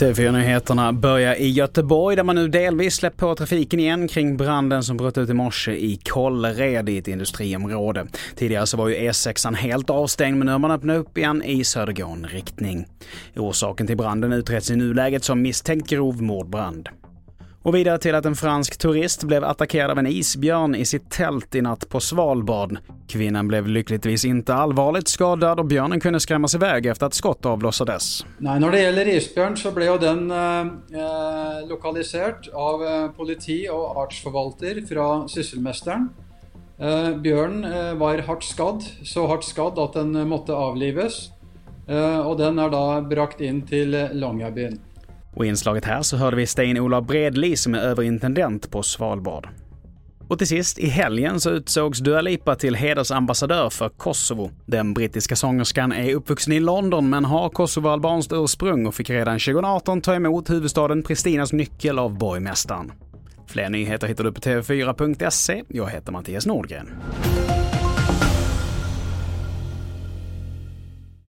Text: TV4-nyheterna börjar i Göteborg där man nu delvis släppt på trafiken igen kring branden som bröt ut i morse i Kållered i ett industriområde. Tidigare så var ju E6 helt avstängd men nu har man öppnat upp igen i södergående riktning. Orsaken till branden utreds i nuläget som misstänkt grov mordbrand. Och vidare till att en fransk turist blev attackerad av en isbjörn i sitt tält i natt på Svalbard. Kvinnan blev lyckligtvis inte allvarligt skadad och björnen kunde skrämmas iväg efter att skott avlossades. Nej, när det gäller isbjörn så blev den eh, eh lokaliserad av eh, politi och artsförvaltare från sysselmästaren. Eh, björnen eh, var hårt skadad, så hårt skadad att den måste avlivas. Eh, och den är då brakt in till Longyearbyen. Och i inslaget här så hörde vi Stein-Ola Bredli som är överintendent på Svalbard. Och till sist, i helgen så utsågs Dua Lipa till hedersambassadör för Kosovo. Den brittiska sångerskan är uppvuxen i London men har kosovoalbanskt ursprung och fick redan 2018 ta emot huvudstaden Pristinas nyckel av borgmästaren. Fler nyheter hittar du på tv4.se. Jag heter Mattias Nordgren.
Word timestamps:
TV4-nyheterna 0.00 0.92
börjar 0.92 1.34
i 1.34 1.50
Göteborg 1.50 2.16
där 2.16 2.22
man 2.22 2.34
nu 2.36 2.48
delvis 2.48 2.94
släppt 2.94 3.16
på 3.16 3.34
trafiken 3.34 3.80
igen 3.80 4.08
kring 4.08 4.36
branden 4.36 4.84
som 4.84 4.96
bröt 4.96 5.18
ut 5.18 5.30
i 5.30 5.34
morse 5.34 5.72
i 5.72 5.96
Kållered 5.96 6.88
i 6.88 6.98
ett 6.98 7.08
industriområde. 7.08 8.06
Tidigare 8.36 8.66
så 8.66 8.76
var 8.76 8.88
ju 8.88 8.94
E6 8.94 9.54
helt 9.54 9.90
avstängd 9.90 10.38
men 10.38 10.46
nu 10.46 10.52
har 10.52 10.58
man 10.58 10.70
öppnat 10.70 10.96
upp 10.96 11.18
igen 11.18 11.42
i 11.42 11.64
södergående 11.64 12.28
riktning. 12.28 12.86
Orsaken 13.36 13.86
till 13.86 13.96
branden 13.96 14.32
utreds 14.32 14.70
i 14.70 14.76
nuläget 14.76 15.24
som 15.24 15.42
misstänkt 15.42 15.90
grov 15.90 16.22
mordbrand. 16.22 16.88
Och 17.62 17.74
vidare 17.74 17.98
till 17.98 18.14
att 18.14 18.26
en 18.26 18.36
fransk 18.36 18.78
turist 18.78 19.24
blev 19.24 19.44
attackerad 19.44 19.90
av 19.90 19.98
en 19.98 20.06
isbjörn 20.06 20.74
i 20.74 20.84
sitt 20.84 21.10
tält 21.10 21.54
i 21.54 21.62
natt 21.62 21.88
på 21.88 22.00
Svalbard. 22.00 22.78
Kvinnan 23.08 23.48
blev 23.48 23.66
lyckligtvis 23.66 24.24
inte 24.24 24.54
allvarligt 24.54 25.08
skadad 25.08 25.60
och 25.60 25.66
björnen 25.66 26.00
kunde 26.00 26.20
skrämmas 26.20 26.54
iväg 26.54 26.86
efter 26.86 27.06
att 27.06 27.14
skott 27.14 27.46
avlossades. 27.46 28.26
Nej, 28.38 28.60
när 28.60 28.70
det 28.70 28.82
gäller 28.82 29.08
isbjörn 29.08 29.56
så 29.56 29.70
blev 29.70 30.00
den 30.00 30.30
eh, 30.30 30.60
eh 30.60 31.68
lokaliserad 31.68 32.48
av 32.52 32.84
eh, 32.84 33.10
politi 33.10 33.68
och 33.68 33.96
artsförvaltare 33.96 34.86
från 34.86 35.28
sysselmästaren. 35.28 36.08
Eh, 36.78 37.16
björnen 37.16 37.64
eh, 37.72 37.94
var 37.94 38.18
hårt 38.18 38.44
skadad, 38.44 38.82
så 39.04 39.26
hårt 39.26 39.44
skadad 39.44 39.78
att 39.78 39.92
den 39.92 40.28
måste 40.28 40.52
avlivas. 40.52 41.30
Eh, 41.86 42.20
och 42.20 42.36
den 42.36 42.58
är 42.58 42.70
då 42.70 43.08
brakt 43.08 43.40
in 43.40 43.62
till 43.62 44.08
Longyearbyen. 44.12 44.80
Och 45.34 45.46
i 45.46 45.48
inslaget 45.48 45.84
här 45.84 46.02
så 46.02 46.16
hörde 46.16 46.36
vi 46.36 46.46
Stein-Ola 46.46 47.00
Bredli 47.00 47.56
som 47.56 47.74
är 47.74 47.78
överintendent 47.78 48.70
på 48.70 48.82
Svalbard. 48.82 49.48
Och 50.30 50.38
till 50.38 50.46
sist, 50.46 50.78
i 50.78 50.86
helgen 50.86 51.40
så 51.40 51.50
utsågs 51.50 51.98
Dua 51.98 52.20
Lipa 52.20 52.56
till 52.56 52.74
hedersambassadör 52.74 53.70
för 53.70 53.88
Kosovo. 53.88 54.50
Den 54.66 54.94
brittiska 54.94 55.36
sångerskan 55.36 55.92
är 55.92 56.14
uppvuxen 56.14 56.52
i 56.52 56.60
London 56.60 57.10
men 57.10 57.24
har 57.24 57.48
kosovoalbanskt 57.48 58.32
ursprung 58.32 58.86
och 58.86 58.94
fick 58.94 59.10
redan 59.10 59.38
2018 59.38 60.00
ta 60.00 60.14
emot 60.14 60.50
huvudstaden 60.50 61.02
Pristinas 61.02 61.52
nyckel 61.52 61.98
av 61.98 62.18
borgmästaren. 62.18 62.92
Fler 63.46 63.68
nyheter 63.68 64.06
hittar 64.06 64.24
du 64.24 64.32
på 64.32 64.40
tv4.se. 64.40 65.62
Jag 65.68 65.90
heter 65.90 66.12
Mattias 66.12 66.46
Nordgren. 66.46 66.90